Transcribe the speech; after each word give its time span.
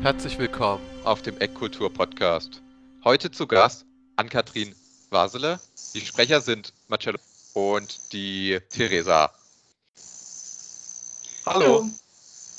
Herzlich 0.00 0.38
willkommen 0.38 0.80
auf 1.02 1.22
dem 1.22 1.36
Eckkultur 1.38 1.92
Podcast. 1.92 2.62
Heute 3.02 3.32
zu 3.32 3.48
Gast 3.48 3.84
Ann-Kathrin 4.14 4.72
Wasele. 5.10 5.58
Die 5.92 6.00
Sprecher 6.00 6.40
sind 6.40 6.72
Marcello 6.86 7.18
und 7.54 8.12
die 8.12 8.60
Theresa. 8.70 9.32
Hallo. 11.44 11.88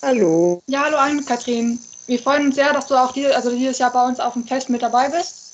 Hallo. 0.02 0.62
Ja, 0.68 0.84
hallo 0.84 0.98
Ann-Kathrin. 0.98 1.80
Wir 2.08 2.20
freuen 2.20 2.48
uns 2.48 2.56
sehr, 2.56 2.74
dass 2.74 2.88
du 2.88 2.96
auch 2.96 3.14
hier, 3.14 3.34
also 3.34 3.52
dieses 3.52 3.80
Jahr 3.80 3.94
bei 3.94 4.06
uns 4.06 4.20
auf 4.20 4.34
dem 4.34 4.44
Fest 4.44 4.70
mit 4.70 4.82
dabei 4.82 5.08
bist. 5.08 5.54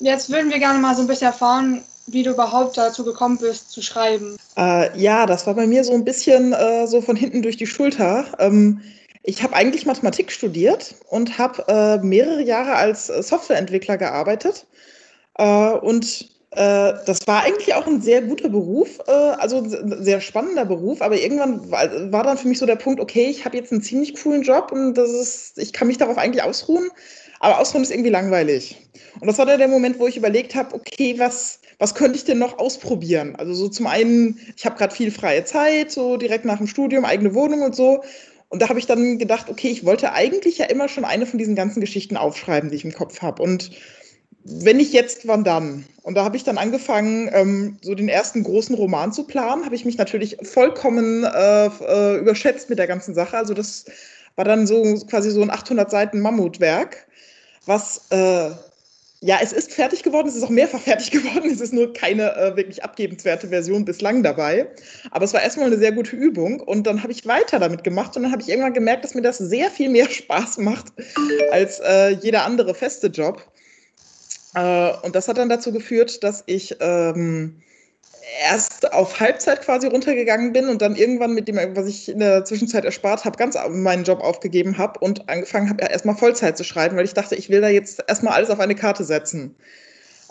Jetzt 0.00 0.28
würden 0.30 0.50
wir 0.50 0.58
gerne 0.58 0.78
mal 0.78 0.94
so 0.94 1.00
ein 1.00 1.08
bisschen 1.08 1.28
erfahren, 1.28 1.84
wie 2.06 2.22
du 2.22 2.32
überhaupt 2.32 2.76
dazu 2.76 3.02
gekommen 3.02 3.38
bist, 3.38 3.70
zu 3.70 3.80
schreiben. 3.80 4.36
Äh, 4.58 4.96
ja, 5.00 5.24
das 5.24 5.46
war 5.46 5.54
bei 5.54 5.66
mir 5.66 5.84
so 5.84 5.94
ein 5.94 6.04
bisschen 6.04 6.52
äh, 6.52 6.86
so 6.86 7.00
von 7.00 7.16
hinten 7.16 7.40
durch 7.40 7.56
die 7.56 7.66
Schulter. 7.66 8.26
Ähm, 8.38 8.82
ich 9.28 9.42
habe 9.42 9.54
eigentlich 9.54 9.84
Mathematik 9.84 10.32
studiert 10.32 10.94
und 11.10 11.36
habe 11.36 11.62
äh, 11.68 11.98
mehrere 11.98 12.42
Jahre 12.42 12.76
als 12.76 13.10
äh, 13.10 13.22
Softwareentwickler 13.22 13.98
gearbeitet. 13.98 14.66
Äh, 15.36 15.72
und 15.72 16.30
äh, 16.52 16.94
das 17.04 17.26
war 17.26 17.42
eigentlich 17.42 17.74
auch 17.74 17.86
ein 17.86 18.00
sehr 18.00 18.22
guter 18.22 18.48
Beruf, 18.48 18.98
äh, 19.06 19.12
also 19.12 19.58
ein 19.58 20.02
sehr 20.02 20.22
spannender 20.22 20.64
Beruf, 20.64 21.02
aber 21.02 21.20
irgendwann 21.20 21.70
war, 21.70 22.10
war, 22.10 22.24
dann 22.24 22.38
für 22.38 22.48
mich 22.48 22.58
so 22.58 22.64
der 22.64 22.76
Punkt, 22.76 23.00
okay, 23.00 23.26
ich 23.26 23.44
habe 23.44 23.58
jetzt 23.58 23.70
einen 23.70 23.82
ziemlich 23.82 24.14
coolen 24.14 24.40
Job 24.40 24.72
und 24.72 24.94
das 24.94 25.10
ist, 25.10 25.58
ich 25.58 25.74
kann 25.74 25.88
mich 25.88 25.98
darauf 25.98 26.16
eigentlich 26.16 26.42
ausruhen, 26.42 26.88
aber 27.40 27.60
ausruhen 27.60 27.82
ist 27.82 27.90
irgendwie 27.90 28.08
langweilig. 28.08 28.78
Und 29.20 29.26
das 29.26 29.36
war 29.36 29.44
dann 29.44 29.58
der 29.58 29.68
Moment, 29.68 29.98
wo 29.98 30.06
ich 30.06 30.16
überlegt 30.16 30.54
habe, 30.54 30.74
okay, 30.74 31.18
was, 31.18 31.60
was 31.78 31.94
könnte 31.94 32.16
ich 32.16 32.24
denn 32.24 32.38
noch 32.38 32.58
ausprobieren? 32.58 33.36
Also 33.36 33.52
so 33.52 33.68
zum 33.68 33.88
einen, 33.88 34.40
ich 34.56 34.64
habe 34.64 34.78
gerade 34.78 34.94
viel 34.94 35.10
freie 35.10 35.44
Zeit, 35.44 35.90
so 35.90 36.16
direkt 36.16 36.46
nach 36.46 36.56
dem 36.56 36.66
Studium, 36.66 37.04
eigene 37.04 37.34
Wohnung 37.34 37.60
und 37.60 37.76
so. 37.76 38.02
Und 38.48 38.62
da 38.62 38.68
habe 38.68 38.78
ich 38.78 38.86
dann 38.86 39.18
gedacht, 39.18 39.50
okay, 39.50 39.68
ich 39.68 39.84
wollte 39.84 40.12
eigentlich 40.12 40.58
ja 40.58 40.66
immer 40.66 40.88
schon 40.88 41.04
eine 41.04 41.26
von 41.26 41.38
diesen 41.38 41.54
ganzen 41.54 41.80
Geschichten 41.80 42.16
aufschreiben, 42.16 42.70
die 42.70 42.76
ich 42.76 42.84
im 42.84 42.94
Kopf 42.94 43.20
habe. 43.20 43.42
Und 43.42 43.70
wenn 44.44 44.78
nicht 44.78 44.94
jetzt, 44.94 45.28
wann 45.28 45.44
dann? 45.44 45.84
Und 46.02 46.14
da 46.14 46.24
habe 46.24 46.36
ich 46.36 46.44
dann 46.44 46.56
angefangen, 46.56 47.28
ähm, 47.32 47.76
so 47.82 47.94
den 47.94 48.08
ersten 48.08 48.42
großen 48.42 48.74
Roman 48.74 49.12
zu 49.12 49.24
planen. 49.24 49.66
Habe 49.66 49.74
ich 49.74 49.84
mich 49.84 49.98
natürlich 49.98 50.38
vollkommen 50.42 51.24
äh, 51.24 51.66
äh, 51.66 52.18
überschätzt 52.18 52.70
mit 52.70 52.78
der 52.78 52.86
ganzen 52.86 53.14
Sache. 53.14 53.36
Also 53.36 53.52
das 53.52 53.84
war 54.36 54.46
dann 54.46 54.66
so 54.66 54.82
quasi 55.10 55.30
so 55.30 55.42
ein 55.42 55.50
800 55.50 55.90
Seiten 55.90 56.20
Mammutwerk, 56.20 57.06
was 57.66 58.06
äh, 58.10 58.50
ja, 59.20 59.38
es 59.42 59.52
ist 59.52 59.72
fertig 59.72 60.04
geworden, 60.04 60.28
es 60.28 60.36
ist 60.36 60.44
auch 60.44 60.50
mehrfach 60.50 60.80
fertig 60.80 61.10
geworden, 61.12 61.50
es 61.50 61.60
ist 61.60 61.72
nur 61.72 61.92
keine 61.92 62.36
äh, 62.36 62.56
wirklich 62.56 62.84
abgebenswerte 62.84 63.48
Version 63.48 63.84
bislang 63.84 64.22
dabei. 64.22 64.68
Aber 65.10 65.24
es 65.24 65.34
war 65.34 65.42
erstmal 65.42 65.66
eine 65.66 65.78
sehr 65.78 65.92
gute 65.92 66.14
Übung 66.14 66.60
und 66.60 66.86
dann 66.86 67.02
habe 67.02 67.12
ich 67.12 67.26
weiter 67.26 67.58
damit 67.58 67.82
gemacht 67.82 68.16
und 68.16 68.22
dann 68.22 68.32
habe 68.32 68.42
ich 68.42 68.48
irgendwann 68.48 68.74
gemerkt, 68.74 69.04
dass 69.04 69.14
mir 69.14 69.22
das 69.22 69.38
sehr 69.38 69.70
viel 69.70 69.88
mehr 69.88 70.08
Spaß 70.10 70.58
macht 70.58 70.92
als 71.50 71.80
äh, 71.80 72.10
jeder 72.10 72.44
andere 72.44 72.74
feste 72.74 73.08
Job. 73.08 73.42
Äh, 74.54 74.92
und 75.02 75.14
das 75.16 75.26
hat 75.26 75.38
dann 75.38 75.48
dazu 75.48 75.72
geführt, 75.72 76.22
dass 76.22 76.44
ich 76.46 76.76
ähm, 76.80 77.60
erst 78.42 78.92
auf 78.92 79.20
Halbzeit 79.20 79.62
quasi 79.62 79.86
runtergegangen 79.86 80.52
bin 80.52 80.68
und 80.68 80.82
dann 80.82 80.96
irgendwann 80.96 81.34
mit 81.34 81.48
dem, 81.48 81.56
was 81.74 81.86
ich 81.86 82.08
in 82.08 82.18
der 82.18 82.44
Zwischenzeit 82.44 82.84
erspart 82.84 83.24
habe, 83.24 83.36
ganz 83.36 83.56
meinen 83.70 84.04
Job 84.04 84.20
aufgegeben 84.20 84.78
habe 84.78 85.00
und 85.00 85.28
angefangen 85.28 85.70
habe, 85.70 85.84
erstmal 85.84 86.16
Vollzeit 86.16 86.56
zu 86.56 86.64
schreiben, 86.64 86.96
weil 86.96 87.04
ich 87.04 87.14
dachte, 87.14 87.34
ich 87.34 87.48
will 87.48 87.60
da 87.60 87.68
jetzt 87.68 88.02
erstmal 88.06 88.34
alles 88.34 88.50
auf 88.50 88.60
eine 88.60 88.74
Karte 88.74 89.04
setzen. 89.04 89.54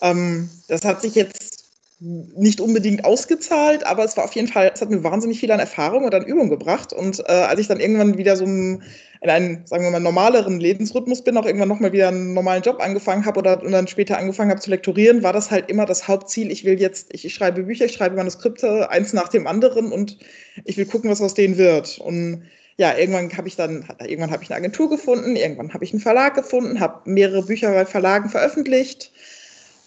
Ähm, 0.01 0.49
das 0.67 0.85
hat 0.85 1.01
sich 1.01 1.15
jetzt 1.15 1.56
nicht 1.99 2.61
unbedingt 2.61 3.05
ausgezahlt, 3.05 3.83
aber 3.83 4.03
es 4.03 4.15
war 4.15 4.25
auf 4.25 4.33
jeden 4.33 4.47
Fall, 4.47 4.71
es 4.71 4.81
hat 4.81 4.91
mir 4.91 5.03
wahnsinnig 5.03 5.39
viel 5.39 5.51
an 5.51 5.59
Erfahrung 5.59 6.03
und 6.03 6.13
an 6.13 6.25
Übung 6.25 6.47
gebracht. 6.49 6.93
Und 6.93 7.19
äh, 7.21 7.31
als 7.31 7.59
ich 7.59 7.67
dann 7.67 7.79
irgendwann 7.79 8.19
wieder 8.19 8.35
so 8.35 8.45
in 8.45 8.83
einen, 9.21 9.65
sagen 9.65 9.83
wir 9.83 9.89
mal, 9.89 9.99
normaleren 9.99 10.59
Lebensrhythmus 10.59 11.23
bin, 11.23 11.37
auch 11.37 11.47
irgendwann 11.47 11.69
nochmal 11.69 11.93
wieder 11.93 12.09
einen 12.09 12.35
normalen 12.35 12.61
Job 12.61 12.79
angefangen 12.81 13.25
habe 13.25 13.39
oder 13.39 13.63
und 13.63 13.71
dann 13.71 13.87
später 13.87 14.19
angefangen 14.19 14.51
habe 14.51 14.61
zu 14.61 14.69
lektorieren, 14.69 15.23
war 15.23 15.33
das 15.33 15.49
halt 15.49 15.71
immer 15.71 15.87
das 15.87 16.07
Hauptziel. 16.07 16.51
Ich 16.51 16.63
will 16.65 16.79
jetzt, 16.79 17.11
ich, 17.13 17.25
ich 17.25 17.33
schreibe 17.33 17.63
Bücher, 17.63 17.85
ich 17.85 17.93
schreibe 17.93 18.15
Manuskripte, 18.15 18.91
eins 18.91 19.13
nach 19.13 19.29
dem 19.29 19.47
anderen 19.47 19.91
und 19.91 20.19
ich 20.65 20.77
will 20.77 20.85
gucken, 20.85 21.09
was 21.09 21.19
aus 21.19 21.33
denen 21.33 21.57
wird. 21.57 21.97
Und 21.97 22.43
ja, 22.77 22.95
irgendwann 22.95 23.35
habe 23.35 23.47
ich 23.47 23.55
dann, 23.55 23.87
irgendwann 24.05 24.29
habe 24.29 24.43
ich 24.43 24.51
eine 24.51 24.57
Agentur 24.57 24.87
gefunden, 24.87 25.35
irgendwann 25.35 25.73
habe 25.73 25.83
ich 25.83 25.93
einen 25.93 26.01
Verlag 26.01 26.35
gefunden, 26.35 26.79
habe 26.79 27.09
mehrere 27.09 27.41
Bücher 27.41 27.71
bei 27.71 27.87
Verlagen 27.87 28.29
veröffentlicht 28.29 29.11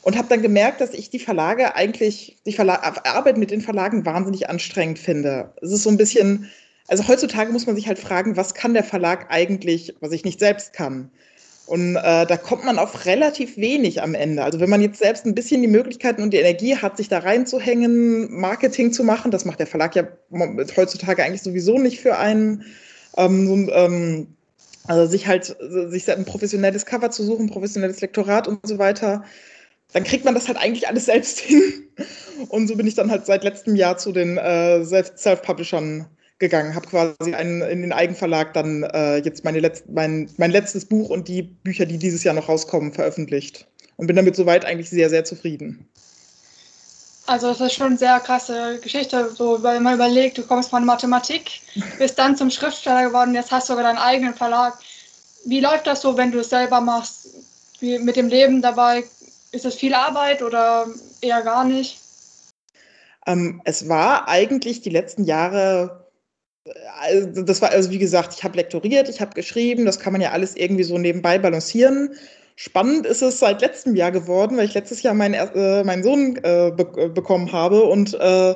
und 0.03 0.17
habe 0.17 0.29
dann 0.29 0.43
gemerkt, 0.43 0.81
dass 0.81 0.95
ich 0.95 1.11
die 1.11 1.19
Verlage 1.19 1.75
eigentlich, 1.75 2.39
die 2.47 2.53
Verla 2.53 2.81
Arbeit 3.05 3.37
mit 3.37 3.51
den 3.51 3.61
Verlagen 3.61 4.07
wahnsinnig 4.07 4.49
anstrengend 4.49 4.99
finde. 4.99 5.53
Es 5.61 5.73
ist 5.73 5.83
so 5.83 5.91
ein 5.91 5.97
bisschen, 5.97 6.51
also 6.89 7.07
heutzutage 7.07 7.53
muss 7.53 7.67
man 7.67 7.77
sich 7.77 7.87
halt 7.87 7.99
fragen, 7.99 8.37
was 8.37 8.55
kann 8.55 8.75
der 8.75 8.85
Verlag 8.85 9.27
eigentlich, 9.29 9.95
was 10.01 10.13
ich 10.13 10.25
nicht 10.25 10.41
selbst 10.41 10.73
kann. 10.73 11.11
Und 11.67 11.95
äh, 11.95 12.27
da 12.27 12.37
kommt 12.37 12.65
man 12.65 12.81
auf 12.81 13.07
relativ 13.07 13.57
wenig 13.57 14.03
am 14.03 14.15
Ende. 14.15 14.43
Also 14.43 14.59
wenn 14.59 14.71
man 14.71 14.81
jetzt 14.81 14.99
selbst 14.99 15.25
ein 15.25 15.37
bisschen 15.37 15.63
die 15.63 15.69
Möglichkeiten 15.69 16.23
und 16.23 16.33
die 16.33 16.39
Energie 16.39 16.77
hat, 16.77 16.97
sich 16.97 17.09
da 17.09 17.21
reinzuhängen, 17.21 18.29
Marketing 18.41 18.93
zu 18.93 19.05
machen, 19.05 19.31
das 19.31 19.45
macht 19.45 19.61
der 19.61 19.69
Verlag 19.69 19.95
ja 19.95 20.09
heutzutage 20.77 21.23
eigentlich 21.23 21.43
sowieso 21.43 21.79
nicht 21.79 22.01
für 22.01 22.19
einen. 22.19 22.65
Ähm, 23.17 23.71
ähm, 23.73 24.27
also 24.89 25.07
sich 25.09 25.29
halt, 25.29 25.57
sich 25.61 26.11
ein 26.11 26.25
professionelles 26.25 26.87
Cover 26.87 27.11
zu 27.11 27.23
suchen, 27.23 27.51
professionelles 27.51 28.01
Lektorat 28.01 28.49
und 28.49 28.67
so 28.67 28.79
weiter 28.79 29.23
dann 29.93 30.05
kriegt 30.05 30.25
man 30.25 30.35
das 30.35 30.49
halt 30.49 30.59
eigentlich 30.59 30.89
alles 30.89 31.07
selbst 31.07 31.41
hin. 31.41 31.89
Und 32.49 32.69
so 32.69 32.77
bin 32.77 32.87
ich 32.87 32.95
dann 32.95 33.11
halt 33.11 33.27
seit 33.27 33.45
letztem 33.45 33.77
Jahr 33.77 33.99
zu 33.99 34.13
den 34.13 34.39
äh, 34.39 34.85
Self-Publishern 34.85 36.07
gegangen, 36.39 36.75
habe 36.75 36.87
quasi 36.87 37.35
einen, 37.35 37.61
in 37.63 37.83
den 37.83 37.93
Eigenverlag 37.93 38.55
dann 38.55 38.83
äh, 38.83 39.19
jetzt 39.19 39.45
meine 39.45 39.61
Letz 39.61 39.85
mein, 39.89 40.31
mein 40.39 40.51
letztes 40.51 40.87
Buch 40.87 41.11
und 41.11 41.29
die 41.29 41.43
Bücher, 41.43 41.85
die 41.85 41.99
dieses 41.99 42.25
Jahr 42.25 42.35
noch 42.35 42.49
rauskommen, 42.49 42.93
veröffentlicht. 42.93 43.67
Und 43.97 44.07
bin 44.07 44.17
damit 44.17 44.35
soweit 44.35 44.65
eigentlich 44.65 44.89
sehr, 44.89 45.11
sehr 45.11 45.25
zufrieden. 45.25 45.87
Also 47.27 47.49
das 47.49 47.61
ist 47.61 47.75
schon 47.75 47.89
eine 47.89 47.99
sehr 47.99 48.19
krasse 48.19 48.81
Geschichte, 48.83 49.31
so 49.31 49.63
wenn 49.63 49.83
man 49.83 49.95
überlegt, 49.95 50.39
du 50.39 50.43
kommst 50.43 50.71
von 50.71 50.85
Mathematik, 50.85 51.61
bist 51.99 52.19
dann 52.19 52.37
zum 52.37 52.51
Schriftsteller 52.51 53.09
geworden, 53.09 53.35
jetzt 53.35 53.53
hast 53.53 53.69
du 53.69 53.75
sogar 53.75 53.85
deinen 53.85 54.03
eigenen 54.03 54.35
Verlag. 54.35 54.79
Wie 55.45 55.61
läuft 55.61 55.87
das 55.87 56.01
so, 56.01 56.17
wenn 56.17 56.33
du 56.33 56.41
es 56.41 56.49
selber 56.49 56.81
machst? 56.81 57.29
Wie 57.81 57.99
mit 57.99 58.17
dem 58.17 58.29
Leben 58.29 58.63
dabei? 58.63 59.05
Ist 59.53 59.65
das 59.65 59.75
viel 59.75 59.95
Arbeit 59.95 60.43
oder 60.43 60.87
eher 61.21 61.43
gar 61.43 61.65
nicht? 61.65 61.99
Ähm, 63.27 63.61
es 63.65 63.89
war 63.89 64.29
eigentlich 64.29 64.81
die 64.81 64.91
letzten 64.91 65.25
Jahre, 65.25 66.07
also 67.01 67.43
das 67.43 67.61
war, 67.61 67.71
also 67.71 67.91
wie 67.91 67.99
gesagt, 67.99 68.35
ich 68.35 68.45
habe 68.45 68.57
lektoriert, 68.57 69.09
ich 69.09 69.21
habe 69.21 69.35
geschrieben, 69.35 69.85
das 69.85 69.99
kann 69.99 70.13
man 70.13 70.23
ja 70.23 70.31
alles 70.31 70.57
irgendwie 70.57 70.85
so 70.85 70.99
nebenbei 70.99 71.39
balancieren. 71.39 72.15
Spannend 72.57 73.07
ist 73.07 73.23
es 73.23 73.39
seit 73.39 73.61
letztem 73.61 73.97
Jahr 73.97 74.13
geworden, 74.13 74.57
weil 74.57 74.67
ich 74.67 74.75
letztes 74.75 75.03
Jahr 75.03 75.15
meinen, 75.15 75.35
äh, 75.35 75.83
meinen 75.83 76.03
Sohn 76.03 76.37
äh, 76.43 76.71
be 76.71 77.09
bekommen 77.09 77.51
habe 77.53 77.83
und 77.85 78.15
äh, 78.15 78.55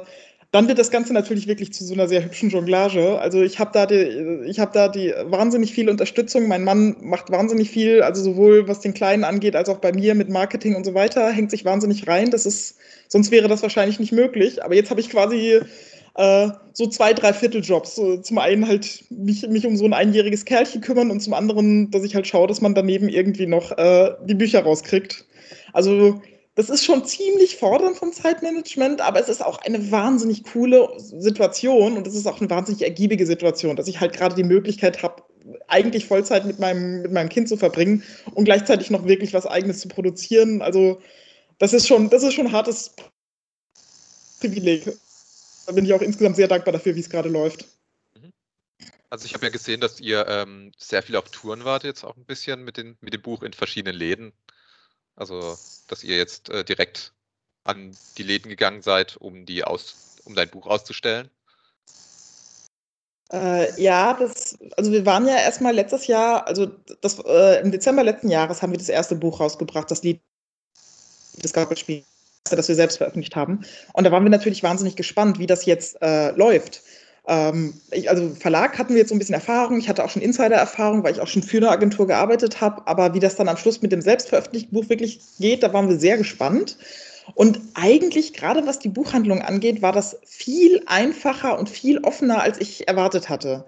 dann 0.54 0.68
wird 0.68 0.78
das 0.78 0.92
Ganze 0.92 1.12
natürlich 1.12 1.48
wirklich 1.48 1.72
zu 1.72 1.84
so 1.84 1.94
einer 1.94 2.06
sehr 2.06 2.24
hübschen 2.24 2.48
Jonglage. 2.48 3.18
Also 3.18 3.42
ich 3.42 3.58
habe 3.58 3.72
da, 3.72 3.88
hab 3.88 4.72
da 4.72 4.86
die 4.86 5.12
wahnsinnig 5.24 5.74
viel 5.74 5.90
Unterstützung. 5.90 6.46
Mein 6.46 6.62
Mann 6.62 6.94
macht 7.00 7.32
wahnsinnig 7.32 7.70
viel, 7.70 8.02
also 8.02 8.22
sowohl 8.22 8.68
was 8.68 8.78
den 8.78 8.94
Kleinen 8.94 9.24
angeht, 9.24 9.56
als 9.56 9.68
auch 9.68 9.78
bei 9.78 9.92
mir 9.92 10.14
mit 10.14 10.28
Marketing 10.28 10.76
und 10.76 10.84
so 10.84 10.94
weiter, 10.94 11.28
hängt 11.32 11.50
sich 11.50 11.64
wahnsinnig 11.64 12.06
rein. 12.06 12.30
Das 12.30 12.46
ist, 12.46 12.76
sonst 13.08 13.32
wäre 13.32 13.48
das 13.48 13.62
wahrscheinlich 13.62 13.98
nicht 13.98 14.12
möglich. 14.12 14.64
Aber 14.64 14.76
jetzt 14.76 14.90
habe 14.90 15.00
ich 15.00 15.10
quasi 15.10 15.58
äh, 16.14 16.48
so 16.72 16.86
zwei, 16.86 17.14
drei 17.14 17.32
Vierteljobs. 17.32 18.00
Zum 18.22 18.38
einen 18.38 18.68
halt 18.68 19.06
mich, 19.10 19.48
mich 19.48 19.66
um 19.66 19.76
so 19.76 19.86
ein 19.86 19.92
einjähriges 19.92 20.44
Kerlchen 20.44 20.82
kümmern 20.82 21.10
und 21.10 21.18
zum 21.18 21.34
anderen, 21.34 21.90
dass 21.90 22.04
ich 22.04 22.14
halt 22.14 22.28
schaue, 22.28 22.46
dass 22.46 22.60
man 22.60 22.76
daneben 22.76 23.08
irgendwie 23.08 23.48
noch 23.48 23.76
äh, 23.76 24.12
die 24.24 24.34
Bücher 24.34 24.60
rauskriegt. 24.60 25.24
Also 25.72 26.22
das 26.56 26.70
ist 26.70 26.84
schon 26.84 27.04
ziemlich 27.04 27.56
fordernd 27.56 27.96
vom 27.96 28.12
Zeitmanagement, 28.12 29.00
aber 29.00 29.20
es 29.20 29.28
ist 29.28 29.44
auch 29.44 29.58
eine 29.58 29.90
wahnsinnig 29.90 30.44
coole 30.44 30.88
Situation 30.98 31.96
und 31.96 32.06
es 32.06 32.14
ist 32.14 32.26
auch 32.26 32.40
eine 32.40 32.48
wahnsinnig 32.48 32.82
ergiebige 32.82 33.26
Situation, 33.26 33.74
dass 33.74 33.88
ich 33.88 34.00
halt 34.00 34.12
gerade 34.12 34.36
die 34.36 34.44
Möglichkeit 34.44 35.02
habe, 35.02 35.24
eigentlich 35.66 36.06
Vollzeit 36.06 36.44
mit 36.46 36.60
meinem, 36.60 37.02
mit 37.02 37.12
meinem 37.12 37.28
Kind 37.28 37.48
zu 37.48 37.56
verbringen 37.56 38.04
und 38.34 38.44
gleichzeitig 38.44 38.90
noch 38.90 39.04
wirklich 39.04 39.34
was 39.34 39.46
Eigenes 39.46 39.80
zu 39.80 39.88
produzieren. 39.88 40.62
Also 40.62 41.00
das 41.58 41.72
ist 41.72 41.88
schon, 41.88 42.08
das 42.08 42.22
ist 42.22 42.34
schon 42.34 42.52
hartes 42.52 42.94
Privileg. 44.40 44.84
Da 45.66 45.72
bin 45.72 45.84
ich 45.84 45.92
auch 45.92 46.02
insgesamt 46.02 46.36
sehr 46.36 46.48
dankbar 46.48 46.72
dafür, 46.72 46.94
wie 46.94 47.00
es 47.00 47.10
gerade 47.10 47.28
läuft. 47.28 47.66
Mhm. 48.14 48.30
Also 49.10 49.26
ich 49.26 49.34
habe 49.34 49.46
ja 49.46 49.50
gesehen, 49.50 49.80
dass 49.80 50.00
ihr 50.00 50.26
ähm, 50.28 50.70
sehr 50.78 51.02
viel 51.02 51.16
auf 51.16 51.30
Touren 51.30 51.64
wart 51.64 51.82
jetzt 51.82 52.04
auch 52.04 52.16
ein 52.16 52.26
bisschen 52.26 52.62
mit, 52.62 52.76
den, 52.76 52.96
mit 53.00 53.12
dem 53.12 53.22
Buch 53.22 53.42
in 53.42 53.52
verschiedenen 53.52 53.96
Läden. 53.96 54.32
Also, 55.16 55.56
dass 55.88 56.02
ihr 56.04 56.16
jetzt 56.16 56.48
äh, 56.48 56.64
direkt 56.64 57.12
an 57.64 57.96
die 58.18 58.22
Läden 58.22 58.48
gegangen 58.48 58.82
seid, 58.82 59.16
um 59.16 59.46
die 59.46 59.64
aus, 59.64 60.18
um 60.24 60.34
dein 60.34 60.50
Buch 60.50 60.66
auszustellen? 60.66 61.30
Äh, 63.32 63.80
ja, 63.80 64.14
das, 64.14 64.58
also 64.76 64.92
wir 64.92 65.06
waren 65.06 65.26
ja 65.26 65.36
erstmal 65.36 65.74
letztes 65.74 66.06
Jahr, 66.06 66.46
also 66.46 66.66
das, 67.00 67.18
äh, 67.20 67.60
im 67.62 67.72
Dezember 67.72 68.04
letzten 68.04 68.28
Jahres 68.28 68.60
haben 68.60 68.72
wir 68.72 68.78
das 68.78 68.88
erste 68.88 69.16
Buch 69.16 69.40
rausgebracht, 69.40 69.90
das 69.90 70.02
Lied 70.02 70.20
des 71.42 71.52
Gabelspiels, 71.52 72.04
das 72.44 72.68
wir 72.68 72.74
selbst 72.74 72.98
veröffentlicht 72.98 73.34
haben. 73.34 73.64
Und 73.94 74.04
da 74.04 74.12
waren 74.12 74.24
wir 74.24 74.30
natürlich 74.30 74.62
wahnsinnig 74.62 74.94
gespannt, 74.94 75.38
wie 75.38 75.46
das 75.46 75.64
jetzt 75.64 76.00
äh, 76.02 76.32
läuft. 76.32 76.82
Ähm, 77.26 77.74
ich, 77.90 78.10
also 78.10 78.30
Verlag 78.30 78.78
hatten 78.78 78.90
wir 78.90 79.00
jetzt 79.00 79.08
so 79.08 79.14
ein 79.14 79.18
bisschen 79.18 79.34
Erfahrung. 79.34 79.78
Ich 79.78 79.88
hatte 79.88 80.04
auch 80.04 80.10
schon 80.10 80.22
Insider-Erfahrung, 80.22 81.02
weil 81.02 81.12
ich 81.14 81.20
auch 81.20 81.26
schon 81.26 81.42
für 81.42 81.56
eine 81.56 81.70
Agentur 81.70 82.06
gearbeitet 82.06 82.60
habe. 82.60 82.86
Aber 82.86 83.14
wie 83.14 83.20
das 83.20 83.36
dann 83.36 83.48
am 83.48 83.56
Schluss 83.56 83.82
mit 83.82 83.92
dem 83.92 84.02
selbstveröffentlichten 84.02 84.72
Buch 84.72 84.88
wirklich 84.88 85.20
geht, 85.38 85.62
da 85.62 85.72
waren 85.72 85.88
wir 85.88 85.98
sehr 85.98 86.18
gespannt. 86.18 86.76
Und 87.34 87.60
eigentlich, 87.72 88.34
gerade 88.34 88.66
was 88.66 88.78
die 88.78 88.90
Buchhandlung 88.90 89.40
angeht, 89.40 89.80
war 89.80 89.92
das 89.92 90.18
viel 90.26 90.82
einfacher 90.86 91.58
und 91.58 91.70
viel 91.70 91.98
offener, 92.00 92.42
als 92.42 92.60
ich 92.60 92.86
erwartet 92.86 93.30
hatte. 93.30 93.64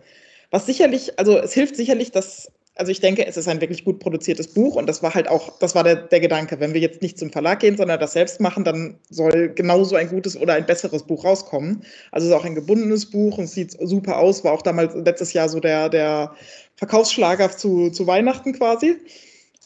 Was 0.51 0.67
sicherlich, 0.67 1.19
also 1.19 1.39
es 1.39 1.55
hilft 1.55 1.77
sicherlich, 1.77 2.13
dass 2.13 2.51
also 2.77 2.93
ich 2.93 3.01
denke, 3.01 3.27
es 3.27 3.39
ist 3.39 3.49
ein 3.49 3.63
wirklich 3.63 3.85
gut 3.85 4.01
produziertes 4.01 4.49
Buch 4.49 4.77
und 4.77 4.87
das 4.87 5.03
war 5.03 5.15
halt 5.15 5.29
auch, 5.29 5.59
das 5.59 5.75
war 5.75 5.83
der, 5.83 5.97
der 5.97 6.21
Gedanke. 6.21 6.61
Wenn 6.61 6.75
wir 6.75 6.81
jetzt 6.81 7.01
nicht 7.01 7.19
zum 7.19 7.31
Verlag 7.31 7.61
gehen, 7.61 7.77
sondern 7.77 7.99
das 7.99 8.13
selbst 8.13 8.39
machen, 8.39 8.65
dann 8.65 8.99
soll 9.09 9.49
genauso 9.55 9.97
ein 9.97 10.11
gutes 10.11 10.37
oder 10.37 10.53
ein 10.53 10.67
besseres 10.67 11.03
Buch 11.03 11.25
rauskommen. 11.25 11.83
Also 12.13 12.27
es 12.27 12.33
ist 12.33 12.39
auch 12.39 12.45
ein 12.45 12.55
gebundenes 12.55 13.07
Buch 13.07 13.39
und 13.39 13.47
sieht 13.47 13.73
super 13.81 14.19
aus, 14.19 14.45
war 14.45 14.53
auch 14.53 14.61
damals 14.61 14.95
letztes 14.95 15.33
Jahr 15.33 15.49
so 15.49 15.59
der, 15.59 15.89
der 15.89 16.35
Verkaufsschlager 16.77 17.51
zu, 17.51 17.91
zu 17.91 18.07
Weihnachten 18.07 18.53
quasi. 18.53 18.97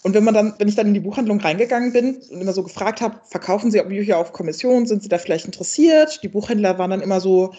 Und 0.03 0.15
wenn 0.15 0.25
man 0.25 0.33
dann, 0.33 0.55
wenn 0.59 0.69
ich 0.69 0.77
dann 0.77 0.87
in 0.87 0.95
die 0.95 1.01
Buchhandlung 1.01 1.41
reingegangen 1.41 1.93
bin 1.93 2.17
und 2.31 2.41
immer 2.41 2.53
so 2.53 2.63
gefragt 2.63 3.01
habe, 3.01 3.21
verkaufen 3.25 3.73
Sie 3.73 3.83
Bücher 3.83 4.19
auf 4.19 4.33
Kommission, 4.33 4.87
sind 4.87 5.03
Sie 5.03 5.09
da 5.09 5.19
vielleicht 5.19 5.47
interessiert? 5.47 6.21
Die 6.23 6.29
Buchhändler 6.29 6.79
waren 6.79 6.91
dann 6.91 7.03
immer 7.03 7.21
so, 7.21 7.53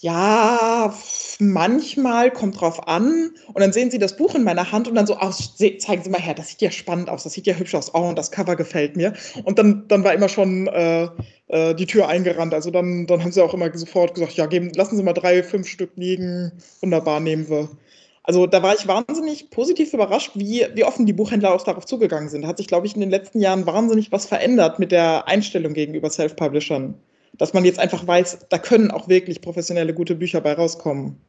ja, 0.00 0.94
manchmal 1.38 2.30
kommt 2.30 2.60
drauf 2.60 2.88
an. 2.88 3.30
Und 3.48 3.60
dann 3.60 3.72
sehen 3.72 3.90
sie 3.90 3.98
das 3.98 4.16
Buch 4.16 4.34
in 4.34 4.44
meiner 4.44 4.72
Hand 4.72 4.88
und 4.88 4.94
dann 4.96 5.06
so, 5.06 5.16
ach, 5.16 5.34
zeigen 5.34 6.02
Sie 6.02 6.10
mal 6.10 6.20
her, 6.20 6.34
das 6.34 6.48
sieht 6.48 6.62
ja 6.62 6.70
spannend 6.70 7.08
aus, 7.08 7.22
das 7.22 7.32
sieht 7.32 7.46
ja 7.46 7.54
hübsch 7.54 7.74
aus. 7.74 7.94
Oh, 7.94 8.08
und 8.08 8.18
das 8.18 8.30
Cover 8.30 8.56
gefällt 8.56 8.96
mir. 8.96 9.14
Und 9.44 9.58
dann, 9.58 9.86
dann 9.88 10.04
war 10.04 10.12
immer 10.12 10.28
schon 10.28 10.66
äh, 10.66 11.08
äh, 11.48 11.74
die 11.74 11.86
Tür 11.86 12.08
eingerannt. 12.08 12.54
Also 12.54 12.70
dann, 12.70 13.06
dann 13.06 13.22
haben 13.22 13.32
sie 13.32 13.42
auch 13.42 13.54
immer 13.54 13.76
sofort 13.76 14.14
gesagt, 14.14 14.34
ja, 14.34 14.46
geben, 14.46 14.72
lassen 14.74 14.96
Sie 14.96 15.02
mal 15.02 15.12
drei, 15.12 15.42
fünf 15.42 15.68
Stück 15.68 15.92
liegen. 15.96 16.52
Wunderbar, 16.80 17.20
nehmen 17.20 17.48
wir. 17.48 17.68
Also 18.24 18.46
da 18.46 18.62
war 18.62 18.74
ich 18.74 18.88
wahnsinnig 18.88 19.50
positiv 19.50 19.92
überrascht, 19.92 20.32
wie, 20.34 20.66
wie 20.74 20.84
offen 20.84 21.06
die 21.06 21.12
Buchhändler 21.12 21.54
auch 21.54 21.62
darauf 21.62 21.84
zugegangen 21.84 22.30
sind. 22.30 22.46
Hat 22.46 22.56
sich, 22.56 22.66
glaube 22.66 22.86
ich, 22.86 22.94
in 22.94 23.00
den 23.00 23.10
letzten 23.10 23.38
Jahren 23.40 23.66
wahnsinnig 23.66 24.10
was 24.12 24.26
verändert 24.26 24.78
mit 24.78 24.92
der 24.92 25.28
Einstellung 25.28 25.74
gegenüber 25.74 26.10
Self-Publishern 26.10 26.94
dass 27.38 27.52
man 27.52 27.64
jetzt 27.64 27.78
einfach 27.78 28.06
weiß, 28.06 28.46
da 28.48 28.58
können 28.58 28.90
auch 28.90 29.08
wirklich 29.08 29.40
professionelle 29.40 29.94
gute 29.94 30.14
Bücher 30.14 30.40
bei 30.40 30.52
rauskommen. 30.54 31.20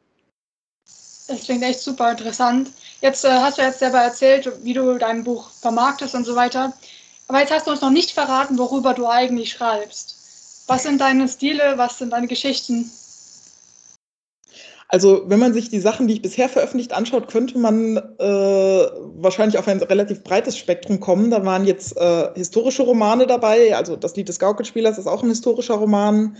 Das 1.27 1.43
klingt 1.43 1.63
echt 1.63 1.79
super 1.79 2.11
interessant. 2.11 2.69
Jetzt 3.01 3.25
äh, 3.25 3.29
hast 3.29 3.57
du 3.57 3.63
jetzt 3.63 3.79
selber 3.79 3.99
erzählt, 3.99 4.51
wie 4.63 4.73
du 4.73 4.97
dein 4.97 5.23
Buch 5.23 5.49
vermarktest 5.49 6.13
und 6.13 6.25
so 6.25 6.35
weiter. 6.35 6.73
Aber 7.27 7.39
jetzt 7.39 7.51
hast 7.51 7.65
du 7.65 7.71
uns 7.71 7.81
noch 7.81 7.89
nicht 7.89 8.11
verraten, 8.11 8.59
worüber 8.59 8.93
du 8.93 9.07
eigentlich 9.07 9.51
schreibst. 9.51 10.63
Was 10.67 10.83
sind 10.83 11.01
deine 11.01 11.27
Stile? 11.27 11.77
Was 11.77 11.97
sind 11.97 12.11
deine 12.11 12.27
Geschichten? 12.27 12.91
Also 14.95 15.23
wenn 15.27 15.39
man 15.39 15.53
sich 15.53 15.67
die 15.67 15.81
Sachen, 15.81 16.07
die 16.07 16.13
ich 16.13 16.21
bisher 16.21 16.47
veröffentlicht 16.47 16.93
anschaut, 16.93 17.27
könnte 17.27 17.57
man 17.57 17.97
äh, 17.97 18.23
wahrscheinlich 18.23 19.57
auf 19.57 19.67
ein 19.67 19.83
relativ 19.83 20.23
breites 20.23 20.57
Spektrum 20.57 21.01
kommen. 21.01 21.31
Da 21.31 21.45
waren 21.45 21.65
jetzt 21.65 21.97
äh, 21.97 22.29
historische 22.33 22.83
Romane 22.83 23.27
dabei, 23.27 23.75
also 23.75 23.97
das 23.97 24.15
Lied 24.15 24.29
des 24.29 24.39
Gaukelspielers 24.39 24.97
ist 24.97 25.07
auch 25.07 25.21
ein 25.21 25.27
historischer 25.27 25.73
Roman. 25.73 26.37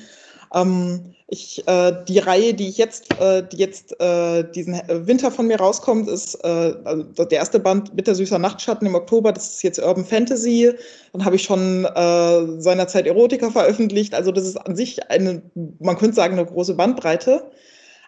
Ähm, 0.54 1.14
ich, 1.28 1.68
äh, 1.68 1.92
die 2.08 2.20
Reihe, 2.20 2.54
die 2.54 2.70
ich 2.70 2.78
jetzt, 2.78 3.20
äh, 3.20 3.44
die 3.46 3.58
jetzt 3.58 4.00
äh, 4.00 4.50
diesen 4.50 4.82
Winter 4.88 5.32
von 5.32 5.48
mir 5.48 5.58
rauskommt, 5.58 6.08
ist 6.08 6.36
äh, 6.46 6.76
also 6.86 7.26
der 7.26 7.40
erste 7.40 7.60
Band 7.60 7.94
Bittersüßer 7.94 8.40
Nachtschatten 8.40 8.88
im 8.88 8.96
Oktober. 8.96 9.34
Das 9.34 9.56
ist 9.56 9.64
jetzt 9.64 9.80
Urban 9.80 10.06
Fantasy. 10.06 10.72
Dann 11.12 11.26
habe 11.26 11.36
ich 11.36 11.44
schon 11.44 11.84
äh, 11.84 12.62
seinerzeit 12.62 13.06
Erotika 13.06 13.50
veröffentlicht. 13.50 14.16
Also 14.16 14.32
das 14.32 14.46
ist 14.46 14.56
an 14.56 14.78
sich 14.78 15.12
eine, 15.12 15.42
man 15.80 15.98
könnte 15.98 16.16
sagen, 16.16 16.40
eine 16.40 16.46
große 16.46 16.76
Bandbreite. 16.76 17.52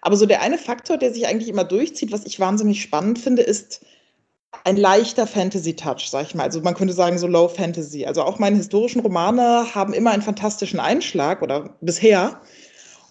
Aber 0.07 0.15
so 0.15 0.25
der 0.25 0.41
eine 0.41 0.57
Faktor, 0.57 0.95
der 0.95 1.13
sich 1.13 1.27
eigentlich 1.27 1.49
immer 1.49 1.65
durchzieht, 1.65 2.13
was 2.13 2.23
ich 2.23 2.39
wahnsinnig 2.39 2.81
spannend 2.81 3.19
finde, 3.19 3.41
ist 3.41 3.81
ein 4.63 4.77
leichter 4.77 5.27
Fantasy-Touch, 5.27 6.07
sag 6.09 6.27
ich 6.27 6.33
mal. 6.33 6.43
Also 6.43 6.61
man 6.61 6.75
könnte 6.75 6.93
sagen 6.93 7.17
so 7.17 7.27
Low 7.27 7.49
Fantasy. 7.49 8.05
Also 8.05 8.21
auch 8.23 8.39
meine 8.39 8.55
historischen 8.55 9.01
Romane 9.01 9.75
haben 9.75 9.91
immer 9.91 10.11
einen 10.11 10.21
fantastischen 10.21 10.79
Einschlag 10.79 11.41
oder 11.41 11.75
bisher. 11.81 12.39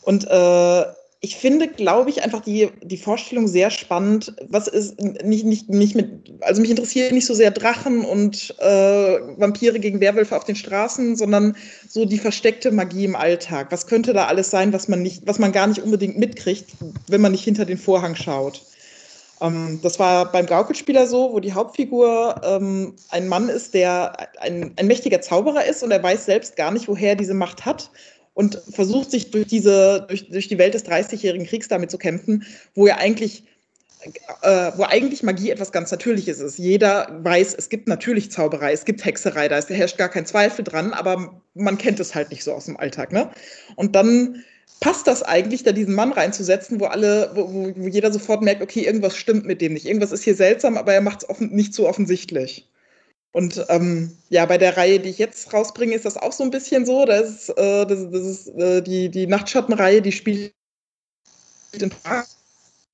Und 0.01 0.25
äh, 0.25 0.85
ich 1.27 1.35
finde, 1.35 1.67
glaube 1.67 2.09
ich, 2.09 2.23
einfach 2.23 2.41
die, 2.41 2.69
die 2.83 2.97
Vorstellung 2.97 3.49
sehr 3.49 3.71
spannend. 3.73 4.33
Was 4.49 4.69
ist 4.69 5.01
nicht, 5.01 5.45
nicht, 5.45 5.69
nicht 5.69 5.97
mit, 5.97 6.09
also 6.41 6.61
mich 6.61 6.71
interessiert 6.71 7.11
nicht 7.11 7.27
so 7.27 7.35
sehr 7.35 7.51
Drachen 7.51 8.05
und 8.05 8.55
äh, 8.61 9.19
Vampire 9.37 9.81
gegen 9.81 9.99
Werwölfe 9.99 10.37
auf 10.37 10.45
den 10.45 10.55
Straßen, 10.55 11.17
sondern 11.17 11.57
so 11.89 12.05
die 12.05 12.19
versteckte 12.19 12.71
Magie 12.71 13.07
im 13.07 13.17
Alltag. 13.17 13.73
Was 13.73 13.89
könnte 13.89 14.13
da 14.13 14.27
alles 14.27 14.51
sein, 14.51 14.73
was 14.73 14.87
man 14.87 15.03
nicht, 15.03 15.27
was 15.27 15.41
man 15.41 15.51
gar 15.51 15.67
nicht 15.67 15.83
unbedingt 15.83 16.17
mitkriegt, 16.17 16.71
wenn 17.09 17.21
man 17.21 17.33
nicht 17.33 17.43
hinter 17.43 17.65
den 17.65 17.79
Vorhang 17.79 18.15
schaut? 18.15 18.63
Ähm, 19.41 19.81
das 19.83 19.99
war 19.99 20.31
beim 20.31 20.47
Gaukelspieler 20.47 21.09
so, 21.09 21.33
wo 21.33 21.41
die 21.41 21.55
Hauptfigur 21.55 22.41
ähm, 22.45 22.95
ein 23.11 23.27
Mann 23.27 23.49
ist, 23.49 23.75
der 23.75 24.29
ein, 24.41 24.75
ein 24.77 24.87
mächtiger 24.87 25.21
Zauberer 25.21 25.65
ist 25.65 25.83
und 25.83 25.91
er 25.91 26.05
weiß 26.05 26.25
selbst 26.25 26.55
gar 26.55 26.71
nicht, 26.71 26.87
woher 26.87 27.11
er 27.11 27.17
diese 27.17 27.35
Macht 27.35 27.67
hat 27.67 27.91
und 28.37 28.61
versucht 28.71 29.11
sich 29.11 29.31
durch 29.31 29.47
diese, 29.47 30.05
durch, 30.09 30.29
durch 30.29 30.47
die 30.47 30.59
Welt 30.59 30.75
des 30.75 30.85
30-jährigen 30.85 31.47
Kriegs 31.47 31.69
damit 31.69 31.91
zu 31.91 31.97
kämpfen, 31.97 32.45
wo 32.75 32.87
er 32.87 32.99
eigentlich 32.99 33.45
äh, 34.43 34.73
wo 34.77 34.83
eigentlich 34.85 35.23
Magie 35.23 35.51
etwas 35.51 35.73
ganz 35.73 35.91
Natürliches 35.91 36.41
ist. 36.41 36.59
Jeder 36.59 37.19
weiß, 37.23 37.55
es 37.55 37.71
gibt 37.71 37.89
natürlich 37.89 38.31
Zauberei, 38.31 38.73
es 38.73 38.85
gibt 38.85 39.05
Hexerei, 39.05 39.49
da 39.49 39.59
herrscht 39.59 39.97
gar 39.97 40.11
kein 40.11 40.27
Zweifel 40.27 40.65
dran, 40.65 40.93
aber 40.93 41.41
man 41.55 41.79
kennt 41.79 41.99
es 41.99 42.15
halt 42.15 42.31
nicht 42.31 42.45
so 42.45 42.53
aus 42.53 42.67
dem 42.67 42.77
Alltag. 42.77 43.11
Ne? 43.11 43.31
Und 43.75 43.97
dann 43.97 44.45
passt 44.81 45.07
das 45.07 45.23
eigentlich, 45.23 45.63
da 45.63 45.73
diesen 45.73 45.95
Mann 45.95 46.13
reinzusetzen, 46.13 46.79
wo 46.79 46.85
alle, 46.85 47.31
wo, 47.35 47.73
wo 47.75 47.89
jeder 47.89 48.13
sofort 48.13 48.43
merkt, 48.43 48.63
okay, 48.63 48.83
irgendwas 48.83 49.17
stimmt 49.17 49.47
mit 49.47 49.63
dem 49.63 49.73
nicht, 49.73 49.87
irgendwas 49.87 50.13
ist 50.13 50.25
hier 50.25 50.37
seltsam, 50.37 50.77
aber 50.77 50.93
er 50.93 51.01
macht 51.01 51.25
es 51.27 51.41
nicht 51.41 51.73
so 51.73 51.89
offensichtlich. 51.89 52.69
Und 53.37 53.67
ähm, 53.69 54.17
ja, 54.31 54.47
bei 54.47 54.57
der 54.57 54.79
Reihe, 54.79 54.99
die 54.99 55.11
ich 55.11 55.19
jetzt 55.19 55.53
rausbringe, 55.53 55.95
ist 55.95 56.07
das 56.07 56.17
auch 56.17 56.33
so 56.33 56.43
ein 56.43 56.51
bisschen 56.51 56.87
so. 56.87 57.05
Das 57.05 57.29
ist, 57.29 57.49
äh, 57.51 57.85
das, 57.85 58.11
das 58.11 58.23
ist 58.23 58.49
äh, 58.57 58.81
die, 58.81 59.11
die 59.11 59.27
Nachtschattenreihe, 59.27 60.01
die 60.01 60.13
spielt 60.13 60.55
in 61.79 61.91
Prag. 61.91 62.25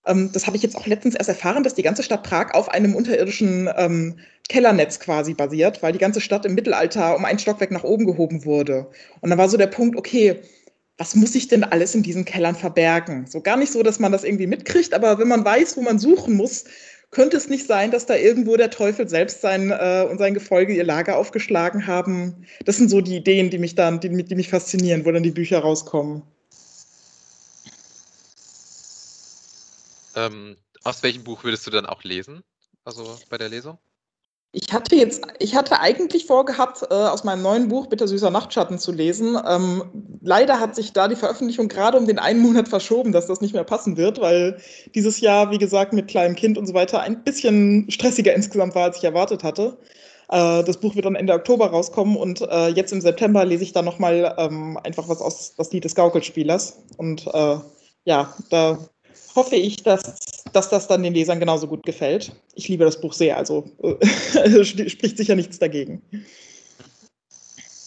Ähm, 0.05 0.31
das 0.33 0.49
habe 0.49 0.57
ich 0.57 0.65
jetzt 0.65 0.75
auch 0.75 0.85
letztens 0.89 1.15
erst 1.15 1.29
erfahren, 1.29 1.63
dass 1.63 1.75
die 1.75 1.85
ganze 1.85 2.03
Stadt 2.03 2.25
Prag 2.25 2.55
auf 2.55 2.69
einem 2.71 2.97
unterirdischen 2.97 3.71
ähm, 3.77 4.19
Kellernetz 4.49 4.99
quasi 4.99 5.33
basiert, 5.33 5.81
weil 5.81 5.93
die 5.93 6.01
ganze 6.01 6.21
Stadt 6.21 6.45
im 6.45 6.57
Mittelalter 6.57 7.15
um 7.15 7.25
ein 7.25 7.39
Stockwerk 7.39 7.71
nach 7.71 7.85
oben 7.85 8.05
gehoben 8.05 8.45
wurde. 8.45 8.89
Und 9.21 9.31
dann 9.31 9.39
war 9.39 9.49
so 9.49 9.57
der 9.57 9.69
Punkt, 9.69 9.97
okay, 9.97 10.41
was 10.99 11.15
muss 11.15 11.37
ich 11.37 11.47
denn 11.47 11.63
alles 11.63 11.95
in 11.95 12.03
diesen 12.03 12.25
Kellern 12.25 12.57
verbergen? 12.57 13.27
So 13.29 13.41
gar 13.41 13.57
nicht 13.57 13.73
so, 13.73 13.85
dass 13.85 14.01
man 14.01 14.11
das 14.11 14.25
irgendwie 14.25 14.49
mitkriegt, 14.49 14.93
aber 14.93 15.21
wenn 15.21 15.29
man 15.29 15.45
weiß, 15.45 15.77
wo 15.77 15.83
man 15.83 16.01
suchen 16.01 16.35
muss, 16.35 16.65
könnte 17.13 17.37
es 17.37 17.49
nicht 17.49 17.67
sein, 17.67 17.91
dass 17.91 18.07
da 18.07 18.17
irgendwo 18.17 18.57
der 18.57 18.71
Teufel 18.71 19.09
selbst 19.09 19.43
sein 19.43 19.71
äh, 19.71 20.07
und 20.11 20.19
sein 20.19 20.35
Gefolge 20.35 20.75
ihr 20.75 20.83
Lager 20.83 21.17
aufgeschlagen 21.19 21.87
haben? 21.87 22.47
Das 22.65 22.79
sind 22.79 22.89
so 22.89 23.01
die 23.01 23.17
Ideen, 23.17 23.51
die 23.51 23.59
mich 23.59 23.75
dann, 23.75 24.01
die, 24.01 24.09
die 24.25 24.35
mich 24.35 24.49
faszinieren, 24.49 25.05
wo 25.05 25.13
dann 25.13 25.23
die 25.23 25.31
Bücher 25.31 25.61
rauskommen. 25.61 26.23
Ähm, 30.15 30.57
aus 30.83 31.03
welchem 31.03 31.23
Buch 31.23 31.45
würdest 31.45 31.67
du 31.67 31.71
dann 31.71 31.87
auch 31.87 32.03
lesen? 32.03 32.43
Also 32.85 33.19
bei 33.29 33.39
der 33.39 33.49
Lesung? 33.49 33.79
Ich 34.55 34.71
hatte 34.71 34.97
jetzt, 34.97 35.23
ich 35.39 35.57
hatte 35.57 35.81
eigentlich 35.81 36.27
vorgehabt, 36.27 36.83
äh, 36.83 36.95
aus 36.95 37.25
meinem 37.25 37.41
neuen 37.41 37.69
Buch 37.69 37.87
Bittersüßer 37.87 38.31
Nachtschatten 38.31 38.79
zu 38.79 38.93
lesen. 38.93 39.39
Ähm, 39.49 39.83
leider 40.21 40.61
hat 40.61 40.75
sich 40.75 40.93
da 40.93 41.09
die 41.09 41.17
Veröffentlichung 41.17 41.69
gerade 41.69 41.97
um 41.97 42.07
den 42.07 42.19
einen 42.19 42.41
Monat 42.41 42.69
verschoben, 42.69 43.13
dass 43.13 43.27
das 43.27 43.41
nicht 43.41 43.55
mehr 43.55 43.65
passen 43.65 43.97
wird, 43.97 44.21
weil 44.21 44.59
dieses 44.95 45.21
Jahr, 45.21 45.51
wie 45.51 45.59
gesagt, 45.59 45.95
mit 45.95 46.09
kleinem 46.09 46.37
Kind 46.37 46.59
und 46.59 46.67
so 46.67 46.75
weiter 46.75 47.01
ein 47.01 47.25
bisschen 47.25 47.91
stressiger 47.91 48.35
insgesamt 48.35 48.75
war, 48.75 48.85
als 48.85 48.99
ich 48.99 49.05
erwartet 49.05 49.43
hatte. 49.43 49.79
Äh, 50.29 50.63
das 50.65 50.77
Buch 50.77 50.95
wird 50.97 51.07
dann 51.07 51.15
Ende 51.15 51.33
Oktober 51.33 51.69
rauskommen 51.69 52.17
und 52.17 52.43
äh, 52.43 52.69
jetzt 52.69 52.93
im 52.93 53.01
September 53.01 53.47
lese 53.47 53.63
ich 53.63 53.73
dann 53.73 53.87
nochmal 53.87 54.35
ähm, 54.37 54.79
einfach 54.85 55.09
was 55.09 55.23
aus 55.23 55.55
das 55.57 55.73
Lied 55.73 55.85
des 55.85 55.95
Gaukelspielers. 55.95 56.79
Und 56.99 57.27
äh, 57.33 57.57
ja, 58.05 58.35
da 58.51 58.79
hoffe 59.35 59.57
ich, 59.57 59.83
dass, 59.83 60.45
dass 60.53 60.69
das 60.69 60.89
dann 60.89 61.03
den 61.03 61.15
Lesern 61.15 61.41
genauso 61.41 61.67
gut 61.67 61.85
gefällt. 61.85 62.33
Ich 62.55 62.69
liebe 62.69 62.85
das 62.85 63.01
Buch 63.01 63.13
sehr, 63.13 63.37
also 63.37 63.71
äh, 63.83 64.65
spricht 64.65 65.17
sicher 65.17 65.35
nichts 65.35 65.59
dagegen. 65.59 66.03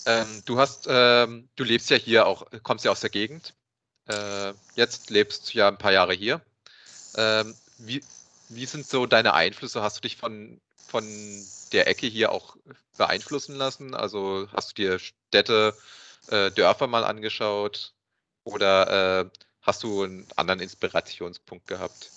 Ähm, 0.06 0.44
du 0.46 0.60
hast, 0.60 0.88
ähm, 0.90 1.50
du 1.56 1.64
lebst 1.64 1.90
ja 1.90 1.98
hier 1.98 2.28
auch, 2.28 2.46
kommst 2.64 2.86
ja 2.86 2.92
aus 2.92 3.02
der 3.02 3.10
Gegend. 3.10 3.54
Äh, 4.08 4.54
jetzt 4.76 5.10
lebst 5.10 5.54
du 5.54 5.58
ja 5.58 5.68
ein 5.68 5.78
paar 5.78 5.92
Jahre 5.92 6.14
hier. 6.14 6.42
Ähm, 7.18 7.56
wie, 7.80 8.04
wie 8.50 8.66
sind 8.66 8.88
so 8.88 9.06
deine 9.06 9.34
Einflüsse? 9.34 9.82
Hast 9.82 9.98
du 9.98 10.02
dich 10.02 10.18
von, 10.18 10.62
von 10.76 11.06
der 11.72 11.88
Ecke 11.88 12.08
hier 12.08 12.32
auch 12.32 12.56
beeinflussen 12.98 13.56
lassen? 13.56 13.96
Also 13.96 14.48
hast 14.54 14.72
du 14.72 14.84
dir 14.84 15.00
Städte, 15.00 15.76
äh, 16.28 16.52
Dörfer 16.52 16.88
mal 16.88 17.04
angeschaut? 17.04 17.94
Oder 18.44 19.22
äh, 19.22 19.30
Hast 19.66 19.84
du 19.84 20.04
einen 20.04 20.26
anderen 20.36 20.60
Inspirationspunkt 20.60 21.68
gehabt? 21.68 22.12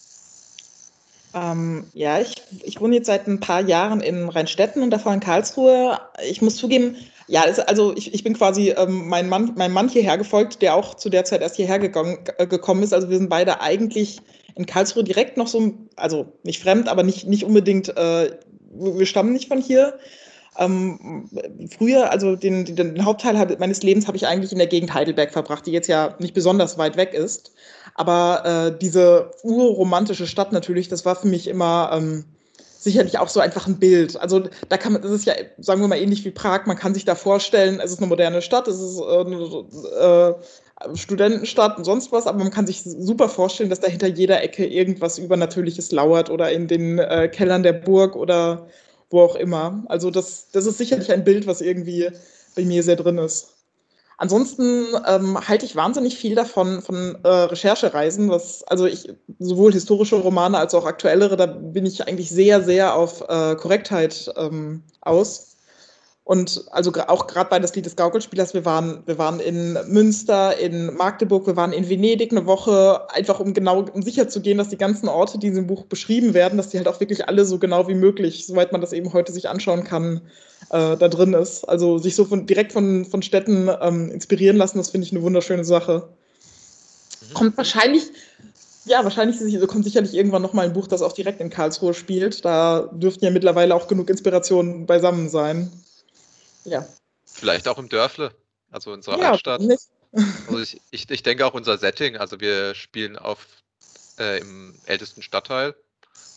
Ähm, 1.35 1.87
ja, 1.95 2.21
ich, 2.21 2.35
ich 2.63 2.81
wohne 2.81 2.97
jetzt 2.97 3.07
seit 3.07 3.27
ein 3.27 3.41
paar 3.41 3.61
Jahren 3.61 4.01
in 4.01 4.29
Rheinstetten 4.29 4.83
und 4.83 4.91
davor 4.91 5.13
in 5.13 5.21
Karlsruhe. 5.21 5.99
Ich 6.27 6.43
muss 6.43 6.57
zugeben, 6.57 6.97
Ja, 7.27 7.43
also 7.67 7.95
ich, 7.95 8.15
ich 8.15 8.25
bin 8.25 8.33
quasi 8.33 8.71
ähm, 8.71 9.09
mein 9.09 9.29
Mann, 9.29 9.55
meinem 9.55 9.73
Mann 9.73 9.89
hierher 9.89 10.17
gefolgt, 10.17 10.63
der 10.63 10.75
auch 10.75 10.95
zu 10.95 11.11
der 11.11 11.25
Zeit 11.25 11.43
erst 11.43 11.57
hierher 11.57 11.79
gegangen, 11.79 12.19
äh, 12.39 12.47
gekommen 12.47 12.83
ist. 12.83 12.95
Also 12.95 13.11
wir 13.11 13.19
sind 13.19 13.29
beide 13.29 13.61
eigentlich 13.61 14.21
in 14.55 14.65
Karlsruhe 14.65 15.05
direkt 15.05 15.37
noch 15.37 15.47
so, 15.47 15.75
also 15.97 16.33
nicht 16.43 16.63
fremd, 16.63 16.89
aber 16.89 17.03
nicht, 17.03 17.27
nicht 17.27 17.45
unbedingt, 17.45 17.95
äh, 17.97 18.37
wir 18.73 19.07
stammen 19.07 19.35
nicht 19.35 19.49
von 19.49 19.61
hier. 19.61 19.99
Ähm, 20.59 21.29
früher, 21.77 22.11
also 22.11 22.35
den, 22.35 22.65
den, 22.65 22.77
den 22.77 23.05
Hauptteil 23.05 23.57
meines 23.59 23.83
Lebens 23.83 24.07
habe 24.09 24.17
ich 24.17 24.27
eigentlich 24.27 24.53
in 24.53 24.59
der 24.59 24.67
Gegend 24.67 24.93
Heidelberg 24.93 25.33
verbracht, 25.33 25.67
die 25.67 25.73
jetzt 25.73 25.87
ja 25.87 26.17
nicht 26.19 26.35
besonders 26.35 26.79
weit 26.79 26.97
weg 26.97 27.15
ist. 27.15 27.53
Aber 27.95 28.45
äh, 28.45 28.79
diese 28.79 29.31
urromantische 29.43 30.27
Stadt 30.27 30.53
natürlich, 30.53 30.89
das 30.89 31.05
war 31.05 31.17
für 31.17 31.29
mich 31.29 31.47
immer 31.47 31.91
ähm, 31.93 32.25
sicherlich 32.79 33.19
auch 33.19 33.29
so 33.29 33.41
einfach 33.41 33.67
ein 33.67 33.79
Bild. 33.79 34.21
Also 34.21 34.49
da 34.69 34.77
kann 34.77 34.93
man, 34.93 35.03
das 35.03 35.11
ist 35.11 35.27
ja, 35.27 35.35
sagen 35.59 35.81
wir 35.81 35.89
mal, 35.89 35.99
ähnlich 35.99 36.25
wie 36.25 36.31
Prag, 36.31 36.67
man 36.67 36.77
kann 36.77 36.95
sich 36.95 37.05
da 37.05 37.15
vorstellen, 37.15 37.81
es 37.81 37.93
ist 37.93 37.99
eine 37.99 38.07
moderne 38.07 38.43
Stadt, 38.43 38.69
es 38.69 38.81
ist 38.81 39.01
äh, 39.01 39.21
eine 39.21 40.35
äh, 40.91 40.97
Studentenstadt 40.97 41.77
und 41.77 41.85
sonst 41.85 42.13
was, 42.13 42.27
aber 42.27 42.39
man 42.39 42.51
kann 42.51 42.67
sich 42.67 42.83
super 42.83 43.29
vorstellen, 43.29 43.71
dass 43.71 43.81
da 43.81 43.89
hinter 43.89 44.07
jeder 44.07 44.43
Ecke 44.43 44.65
irgendwas 44.65 45.19
Übernatürliches 45.19 45.91
lauert 45.93 46.31
oder 46.31 46.51
in 46.53 46.69
den 46.69 46.99
äh, 46.99 47.29
Kellern 47.29 47.65
der 47.65 47.73
Burg 47.73 48.15
oder 48.15 48.69
wo 49.11 49.21
auch 49.23 49.37
immer. 49.37 49.85
Also 49.89 50.11
das, 50.11 50.51
das 50.53 50.67
ist 50.67 50.79
sicherlich 50.79 51.13
ein 51.13 51.25
Bild, 51.25 51.47
was 51.47 51.61
irgendwie 51.61 52.11
bei 52.55 52.65
mir 52.65 52.83
sehr 52.83 52.97
drin 52.97 53.19
ist. 53.19 53.55
Ansonsten 54.21 54.87
ähm, 55.07 55.39
halte 55.49 55.65
ich 55.65 55.77
wahnsinnig 55.77 56.19
viel 56.19 56.35
davon 56.35 56.83
von 56.83 57.17
äh, 57.23 57.29
Recherchereisen, 57.29 58.29
was 58.31 58.65
also 58.65 58.85
ich 58.87 59.09
sowohl 59.39 59.73
historische 59.73 60.17
Romane 60.17 60.59
als 60.59 60.75
auch 60.75 60.87
aktuellere, 60.87 61.37
da 61.37 61.47
bin 61.47 61.87
ich 61.87 62.07
eigentlich 62.07 62.29
sehr 62.29 62.65
sehr 62.65 62.97
auf 62.97 63.21
äh, 63.29 63.55
Korrektheit 63.55 64.33
ähm, 64.37 64.83
aus. 65.03 65.48
Und 66.29 66.67
also 66.73 66.93
auch 67.07 67.27
gerade 67.27 67.49
bei 67.49 67.59
das 67.59 67.75
Lied 67.75 67.87
des 67.87 67.97
Gaukelspielers, 67.97 68.53
wir 68.53 68.67
waren, 68.67 69.03
wir 69.07 69.17
waren 69.17 69.41
in 69.41 69.79
Münster, 69.87 70.59
in 70.59 70.95
Magdeburg, 70.95 71.47
wir 71.47 71.57
waren 71.57 71.73
in 71.73 71.89
Venedig 71.89 72.33
eine 72.33 72.45
Woche, 72.45 73.01
einfach 73.15 73.41
um 73.41 73.55
genau 73.55 73.87
um 73.91 74.03
sicher 74.03 74.29
zu 74.29 74.43
gehen, 74.43 74.59
dass 74.59 74.69
die 74.69 74.77
ganzen 74.77 75.09
Orte, 75.09 75.39
die 75.39 75.47
in 75.47 75.53
diesem 75.55 75.67
Buch 75.67 75.87
beschrieben 75.87 76.35
werden, 76.35 76.59
dass 76.59 76.69
die 76.69 76.77
halt 76.77 76.87
auch 76.87 77.01
wirklich 77.01 77.27
alle 77.27 77.47
so 77.47 77.59
genau 77.59 77.89
wie 77.89 77.95
möglich, 77.95 78.47
soweit 78.47 78.73
man 78.73 78.83
das 78.83 78.93
eben 78.93 79.15
heute 79.15 79.33
sich 79.33 79.49
anschauen 79.49 79.85
kann, 79.85 80.21
äh, 80.69 80.99
da 80.99 81.09
drin 81.09 81.33
ist. 81.33 81.67
Also 81.67 81.97
sich 81.97 82.15
so 82.15 82.27
von, 82.27 82.45
direkt 82.45 82.75
von, 82.75 83.07
von 83.07 83.23
Städten 83.23 83.71
ähm, 83.81 84.11
inspirieren 84.11 84.59
lassen, 84.59 84.77
das 84.77 84.91
finde 84.91 85.07
ich 85.07 85.13
eine 85.15 85.23
wunderschöne 85.23 85.65
Sache. 85.65 86.11
Mhm. 87.23 87.35
Kommt 87.35 87.57
wahrscheinlich 87.57 88.03
ja, 88.85 89.03
wahrscheinlich 89.03 89.41
also 89.41 89.67
kommt 89.67 89.85
sicherlich 89.85 90.13
irgendwann 90.13 90.43
noch 90.43 90.53
mal 90.53 90.67
ein 90.67 90.75
Buch, 90.75 90.89
das 90.89 91.01
auch 91.01 91.13
direkt 91.13 91.41
in 91.41 91.49
Karlsruhe 91.49 91.95
spielt. 91.95 92.45
Da 92.45 92.91
dürften 92.93 93.25
ja 93.25 93.31
mittlerweile 93.31 93.75
auch 93.75 93.89
genug 93.89 94.11
Inspirationen 94.11 94.85
beisammen 94.85 95.31
sein. 95.31 95.71
Ja. 96.69 96.87
Vielleicht 97.25 97.69
auch 97.69 97.79
im 97.79 97.89
Dörfle, 97.89 98.35
also 98.71 98.93
unserer 98.93 99.19
ja, 99.19 99.33
Altstadt. 99.33 99.61
Nicht. 99.61 99.89
Also 100.13 100.59
ich, 100.61 100.81
ich, 100.91 101.11
ich 101.11 101.23
denke 101.23 101.45
auch 101.45 101.55
unser 101.55 101.77
Setting, 101.79 102.17
also 102.17 102.41
wir 102.41 102.75
spielen 102.75 103.17
auf 103.17 103.47
äh, 104.19 104.41
im 104.41 104.75
ältesten 104.87 105.23
Stadtteil. 105.23 105.75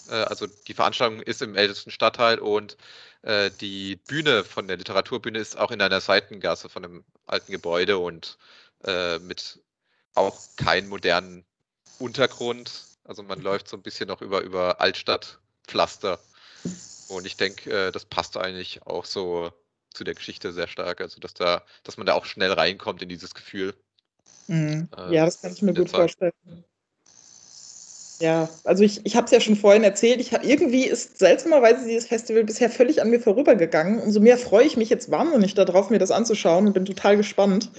Äh, 0.09 0.15
also 0.15 0.47
die 0.67 0.73
Veranstaltung 0.73 1.21
ist 1.21 1.41
im 1.41 1.55
ältesten 1.55 1.91
Stadtteil 1.91 2.39
und 2.39 2.77
äh, 3.21 3.49
die 3.61 3.95
Bühne 3.95 4.43
von 4.43 4.67
der 4.67 4.77
Literaturbühne 4.77 5.39
ist 5.39 5.57
auch 5.57 5.71
in 5.71 5.81
einer 5.81 6.01
Seitengasse 6.01 6.69
von 6.69 6.83
einem 6.83 7.05
alten 7.27 7.51
Gebäude 7.51 7.97
und 7.97 8.37
äh, 8.83 9.19
mit 9.19 9.59
auch 10.15 10.37
keinem 10.57 10.89
modernen 10.89 11.45
Untergrund. 11.99 12.83
Also 13.03 13.23
man 13.23 13.41
läuft 13.41 13.67
so 13.67 13.77
ein 13.77 13.83
bisschen 13.83 14.07
noch 14.07 14.21
über, 14.21 14.41
über 14.41 14.81
Altstadtpflaster. 14.81 16.19
Und 17.09 17.25
ich 17.25 17.37
denke, 17.37 17.87
äh, 17.87 17.91
das 17.91 18.05
passt 18.05 18.37
eigentlich 18.37 18.85
auch 18.85 19.05
so 19.05 19.51
zu 19.93 20.03
der 20.03 20.15
Geschichte 20.15 20.51
sehr 20.53 20.67
stark. 20.67 21.01
Also 21.01 21.19
dass 21.19 21.33
da, 21.33 21.63
dass 21.83 21.97
man 21.97 22.05
da 22.05 22.13
auch 22.13 22.25
schnell 22.25 22.51
reinkommt 22.51 23.01
in 23.01 23.09
dieses 23.09 23.33
Gefühl. 23.33 23.73
Mhm. 24.47 24.89
Äh, 24.97 25.15
ja, 25.15 25.25
das 25.25 25.41
kann 25.41 25.53
ich 25.53 25.61
mir 25.61 25.73
gut 25.73 25.89
Zeit. 25.89 25.99
vorstellen. 25.99 26.33
Ja, 28.21 28.49
also 28.65 28.83
ich, 28.83 29.03
ich 29.03 29.15
habe 29.15 29.25
es 29.25 29.31
ja 29.31 29.41
schon 29.41 29.55
vorhin 29.55 29.83
erzählt, 29.83 30.21
ich 30.21 30.31
hab, 30.31 30.45
irgendwie 30.45 30.85
ist 30.85 31.17
seltsamerweise 31.17 31.87
dieses 31.87 32.05
Festival 32.05 32.43
bisher 32.43 32.69
völlig 32.69 33.01
an 33.01 33.09
mir 33.09 33.19
vorübergegangen. 33.19 33.99
Umso 33.99 34.19
mehr 34.19 34.37
freue 34.37 34.65
ich 34.65 34.77
mich 34.77 34.91
jetzt 34.91 35.09
wahnsinnig 35.09 35.55
darauf, 35.55 35.89
mir 35.89 35.97
das 35.97 36.11
anzuschauen 36.11 36.67
und 36.67 36.73
bin 36.73 36.85
total 36.85 37.17
gespannt. 37.17 37.71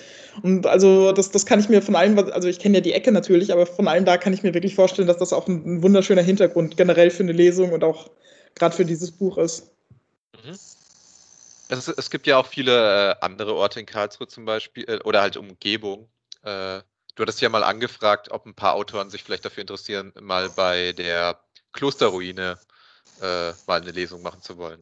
Und 0.42 0.66
also 0.66 1.12
das, 1.12 1.30
das 1.30 1.46
kann 1.46 1.60
ich 1.60 1.68
mir 1.68 1.80
von 1.80 1.94
allen, 1.94 2.18
also 2.32 2.48
ich 2.48 2.58
kenne 2.58 2.78
ja 2.78 2.80
die 2.80 2.92
Ecke 2.92 3.12
natürlich, 3.12 3.52
aber 3.52 3.66
von 3.66 3.86
allen 3.86 4.04
da 4.04 4.16
kann 4.16 4.32
ich 4.32 4.42
mir 4.42 4.52
wirklich 4.52 4.74
vorstellen, 4.74 5.06
dass 5.06 5.18
das 5.18 5.32
auch 5.32 5.46
ein, 5.46 5.62
ein 5.64 5.82
wunderschöner 5.84 6.22
Hintergrund 6.22 6.76
generell 6.76 7.10
für 7.10 7.22
eine 7.22 7.32
Lesung 7.32 7.70
und 7.70 7.84
auch 7.84 8.10
gerade 8.56 8.74
für 8.74 8.84
dieses 8.84 9.12
Buch 9.12 9.38
ist. 9.38 9.70
Mhm. 10.44 10.56
Es, 11.72 11.88
es 11.88 12.10
gibt 12.10 12.26
ja 12.26 12.36
auch 12.36 12.46
viele 12.46 13.12
äh, 13.12 13.14
andere 13.22 13.54
Orte 13.54 13.80
in 13.80 13.86
Karlsruhe 13.86 14.28
zum 14.28 14.44
Beispiel, 14.44 14.84
äh, 14.86 14.98
oder 15.04 15.22
halt 15.22 15.38
Umgebung. 15.38 16.06
Äh, 16.42 16.80
du 17.14 17.22
hattest 17.22 17.40
ja 17.40 17.48
mal 17.48 17.64
angefragt, 17.64 18.30
ob 18.30 18.44
ein 18.44 18.54
paar 18.54 18.74
Autoren 18.74 19.08
sich 19.08 19.22
vielleicht 19.22 19.46
dafür 19.46 19.62
interessieren, 19.62 20.12
mal 20.20 20.50
bei 20.50 20.92
der 20.92 21.40
Klosterruine 21.72 22.58
äh, 23.22 23.52
mal 23.66 23.80
eine 23.80 23.90
Lesung 23.90 24.20
machen 24.20 24.42
zu 24.42 24.58
wollen. 24.58 24.80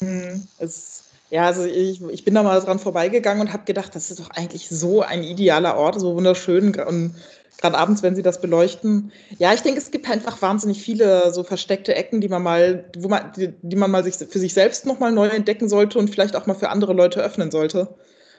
Hm, 0.00 0.48
es, 0.58 1.04
ja, 1.30 1.46
also 1.46 1.64
ich, 1.64 2.02
ich 2.02 2.24
bin 2.24 2.34
da 2.34 2.42
mal 2.42 2.60
dran 2.60 2.80
vorbeigegangen 2.80 3.42
und 3.42 3.52
habe 3.52 3.64
gedacht, 3.64 3.94
das 3.94 4.10
ist 4.10 4.18
doch 4.18 4.30
eigentlich 4.30 4.68
so 4.68 5.02
ein 5.02 5.22
idealer 5.22 5.76
Ort, 5.76 6.00
so 6.00 6.16
wunderschön 6.16 6.74
und 6.80 7.14
gerade 7.58 7.76
abends, 7.76 8.02
wenn 8.02 8.16
sie 8.16 8.22
das 8.22 8.40
beleuchten. 8.40 9.12
Ja, 9.38 9.52
ich 9.52 9.60
denke, 9.60 9.80
es 9.80 9.90
gibt 9.90 10.08
einfach 10.08 10.40
wahnsinnig 10.42 10.82
viele 10.82 11.32
so 11.32 11.42
versteckte 11.42 11.94
Ecken, 11.94 12.20
die 12.20 12.28
man 12.28 12.42
mal, 12.42 12.84
wo 12.96 13.08
man, 13.08 13.32
die, 13.36 13.52
die 13.62 13.76
man 13.76 13.90
mal 13.90 14.04
sich, 14.04 14.14
für 14.14 14.38
sich 14.38 14.54
selbst 14.54 14.86
nochmal 14.86 15.12
neu 15.12 15.28
entdecken 15.28 15.68
sollte 15.68 15.98
und 15.98 16.10
vielleicht 16.10 16.36
auch 16.36 16.46
mal 16.46 16.54
für 16.54 16.70
andere 16.70 16.92
Leute 16.92 17.20
öffnen 17.22 17.50
sollte. 17.50 17.94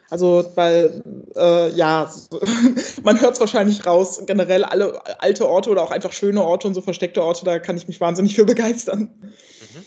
Also, 0.09 0.51
weil, 0.55 1.01
äh, 1.37 1.69
ja, 1.69 2.13
man 3.03 3.21
hört 3.21 3.35
es 3.35 3.39
wahrscheinlich 3.39 3.85
raus, 3.85 4.21
generell 4.25 4.65
alle 4.65 5.01
alte 5.21 5.47
Orte 5.47 5.69
oder 5.69 5.83
auch 5.83 5.91
einfach 5.91 6.11
schöne 6.11 6.43
Orte 6.43 6.67
und 6.67 6.73
so 6.73 6.81
versteckte 6.81 7.23
Orte, 7.23 7.45
da 7.45 7.59
kann 7.59 7.77
ich 7.77 7.87
mich 7.87 8.01
wahnsinnig 8.01 8.35
für 8.35 8.43
begeistern. 8.45 9.09
Mhm. 9.21 9.85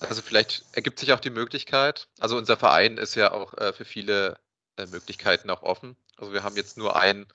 Also 0.00 0.20
vielleicht 0.22 0.64
ergibt 0.72 0.98
sich 0.98 1.12
auch 1.12 1.20
die 1.20 1.30
Möglichkeit, 1.30 2.08
also 2.18 2.36
unser 2.36 2.56
Verein 2.56 2.96
ist 2.96 3.14
ja 3.14 3.32
auch 3.32 3.54
äh, 3.54 3.72
für 3.72 3.84
viele 3.84 4.36
äh, 4.76 4.86
Möglichkeiten 4.86 5.48
auch 5.50 5.62
offen. 5.62 5.94
Also 6.16 6.32
wir 6.32 6.42
haben 6.42 6.56
jetzt 6.56 6.76
nur 6.76 6.96
ein 6.96 7.26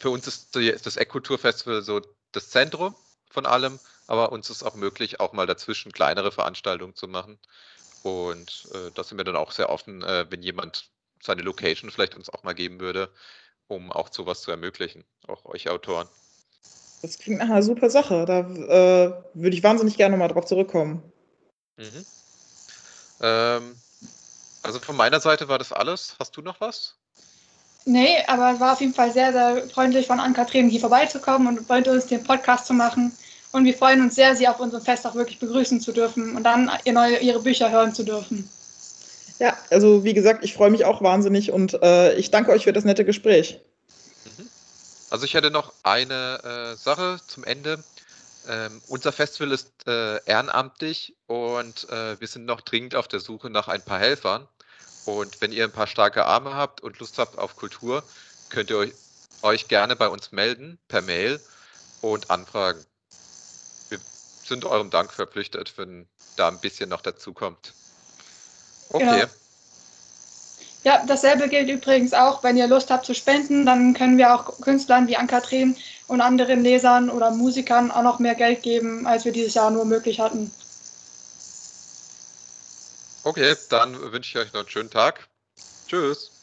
für 0.00 0.10
uns 0.10 0.26
ist 0.26 0.54
das 0.54 0.96
Eckkulturfestival 0.96 1.82
so 1.82 2.00
das 2.32 2.50
Zentrum 2.50 2.94
von 3.30 3.46
allem, 3.46 3.80
aber 4.06 4.32
uns 4.32 4.50
ist 4.50 4.62
auch 4.62 4.74
möglich, 4.74 5.20
auch 5.20 5.32
mal 5.32 5.46
dazwischen 5.46 5.92
kleinere 5.92 6.30
Veranstaltungen 6.30 6.94
zu 6.94 7.08
machen. 7.08 7.38
Und 8.02 8.68
äh, 8.74 8.90
da 8.92 9.02
sind 9.02 9.18
wir 9.18 9.24
dann 9.24 9.36
auch 9.36 9.50
sehr 9.50 9.70
offen, 9.70 10.02
äh, 10.02 10.26
wenn 10.28 10.42
jemand 10.42 10.90
seine 11.22 11.42
Location 11.42 11.90
vielleicht 11.90 12.16
uns 12.16 12.28
auch 12.28 12.42
mal 12.42 12.54
geben 12.54 12.80
würde, 12.80 13.10
um 13.66 13.90
auch 13.90 14.12
sowas 14.12 14.42
zu 14.42 14.50
ermöglichen, 14.50 15.04
auch 15.26 15.44
euch 15.46 15.70
Autoren. 15.70 16.08
Das 17.00 17.18
klingt 17.18 17.38
nach 17.38 17.46
einer 17.46 17.62
super 17.62 17.90
Sache. 17.90 18.24
Da 18.26 18.40
äh, 18.40 19.24
würde 19.34 19.56
ich 19.56 19.62
wahnsinnig 19.62 19.96
gerne 19.96 20.16
mal 20.16 20.28
drauf 20.28 20.44
zurückkommen. 20.44 21.12
Mhm. 21.76 22.04
Ähm, 23.20 23.76
also 24.62 24.78
von 24.80 24.96
meiner 24.96 25.20
Seite 25.20 25.48
war 25.48 25.58
das 25.58 25.72
alles. 25.72 26.16
Hast 26.18 26.36
du 26.36 26.42
noch 26.42 26.60
was? 26.60 26.96
Nee, 27.86 28.16
aber 28.26 28.52
es 28.52 28.60
war 28.60 28.72
auf 28.72 28.80
jeden 28.80 28.94
Fall 28.94 29.12
sehr, 29.12 29.32
sehr 29.32 29.68
freundlich 29.68 30.06
von 30.06 30.18
Ann-Kathrin 30.18 30.70
hier 30.70 30.80
vorbeizukommen 30.80 31.48
und 31.48 31.68
bei 31.68 31.82
uns 31.82 32.06
den 32.06 32.24
Podcast 32.24 32.66
zu 32.66 32.72
machen. 32.72 33.12
Und 33.52 33.66
wir 33.66 33.74
freuen 33.74 34.00
uns 34.00 34.14
sehr, 34.14 34.34
Sie 34.34 34.48
auf 34.48 34.58
unserem 34.58 34.82
Fest 34.82 35.06
auch 35.06 35.14
wirklich 35.14 35.38
begrüßen 35.38 35.80
zu 35.80 35.92
dürfen 35.92 36.34
und 36.34 36.42
dann 36.42 36.70
ihr 36.84 36.92
neue, 36.92 37.18
Ihre 37.18 37.40
Bücher 37.40 37.70
hören 37.70 37.94
zu 37.94 38.02
dürfen. 38.02 38.48
Ja, 39.38 39.56
also 39.70 40.02
wie 40.04 40.14
gesagt, 40.14 40.44
ich 40.44 40.54
freue 40.54 40.70
mich 40.70 40.84
auch 40.84 41.02
wahnsinnig 41.02 41.52
und 41.52 41.74
äh, 41.82 42.14
ich 42.14 42.30
danke 42.30 42.52
euch 42.52 42.64
für 42.64 42.72
das 42.72 42.84
nette 42.84 43.04
Gespräch. 43.04 43.60
Mhm. 44.24 44.48
Also 45.10 45.24
ich 45.26 45.34
hätte 45.34 45.50
noch 45.50 45.72
eine 45.82 46.72
äh, 46.74 46.76
Sache 46.76 47.20
zum 47.26 47.44
Ende. 47.44 47.84
Ähm, 48.48 48.80
unser 48.88 49.12
Festival 49.12 49.52
ist 49.52 49.70
äh, 49.86 50.24
ehrenamtlich 50.24 51.14
und 51.26 51.88
äh, 51.90 52.18
wir 52.18 52.28
sind 52.28 52.46
noch 52.46 52.60
dringend 52.60 52.94
auf 52.94 53.08
der 53.08 53.20
Suche 53.20 53.50
nach 53.50 53.68
ein 53.68 53.82
paar 53.82 53.98
Helfern. 53.98 54.48
Und 55.06 55.40
wenn 55.40 55.52
ihr 55.52 55.64
ein 55.64 55.72
paar 55.72 55.86
starke 55.86 56.24
Arme 56.24 56.54
habt 56.54 56.80
und 56.80 56.98
Lust 56.98 57.18
habt 57.18 57.38
auf 57.38 57.56
Kultur, 57.56 58.02
könnt 58.48 58.70
ihr 58.70 58.78
euch, 58.78 58.92
euch 59.42 59.68
gerne 59.68 59.96
bei 59.96 60.08
uns 60.08 60.32
melden 60.32 60.78
per 60.88 61.02
Mail 61.02 61.40
und 62.00 62.30
anfragen. 62.30 62.84
Wir 63.88 63.98
sind 64.44 64.64
eurem 64.64 64.90
Dank 64.90 65.12
verpflichtet, 65.12 65.74
wenn 65.76 66.06
da 66.36 66.48
ein 66.48 66.60
bisschen 66.60 66.88
noch 66.88 67.02
dazu 67.02 67.32
kommt. 67.32 67.74
Okay. 68.90 69.20
Ja. 69.20 69.28
ja, 70.84 71.04
dasselbe 71.06 71.48
gilt 71.48 71.68
übrigens 71.68 72.12
auch, 72.14 72.42
wenn 72.42 72.56
ihr 72.56 72.66
Lust 72.66 72.90
habt 72.90 73.06
zu 73.06 73.14
spenden, 73.14 73.66
dann 73.66 73.94
können 73.94 74.18
wir 74.18 74.34
auch 74.34 74.60
Künstlern 74.60 75.08
wie 75.08 75.16
Ann-Kathrin 75.16 75.76
und 76.06 76.20
anderen 76.20 76.62
Lesern 76.62 77.10
oder 77.10 77.30
Musikern 77.30 77.90
auch 77.90 78.02
noch 78.02 78.18
mehr 78.18 78.34
Geld 78.34 78.62
geben, 78.62 79.06
als 79.06 79.24
wir 79.24 79.32
dieses 79.32 79.54
Jahr 79.54 79.70
nur 79.70 79.84
möglich 79.84 80.20
hatten. 80.20 80.50
Okay, 83.24 83.56
dann 83.70 84.12
wünsche 84.12 84.38
ich 84.38 84.46
euch 84.46 84.52
noch 84.52 84.60
einen 84.60 84.68
schönen 84.68 84.90
Tag. 84.90 85.26
Tschüss. 85.86 86.33